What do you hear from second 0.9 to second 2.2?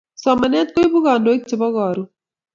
kandoik ab Karon